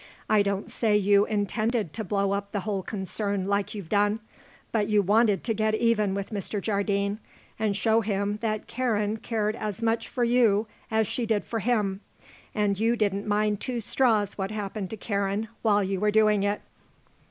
[0.27, 4.19] I don't say you intended to blow up the whole concern like you've done;
[4.71, 6.59] but you wanted to get even with Mr.
[6.59, 7.19] Jardine
[7.59, 12.01] and show him that Karen cared as much for you as she did for him,
[12.55, 16.61] and you didn't mind two straws what happened to Karen while you were doing it."